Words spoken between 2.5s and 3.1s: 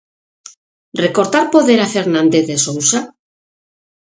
Sousa?